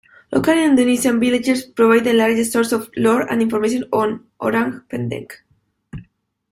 Local 0.31 0.57
Indonesian 0.57 1.19
villagers 1.19 1.63
provide 1.63 2.05
the 2.05 2.13
largest 2.13 2.53
source 2.53 2.71
of 2.71 2.89
lore 2.97 3.31
and 3.31 3.39
information 3.39 3.83
on 3.93 4.25
Orang 4.39 4.83
Pendek. 4.89 5.31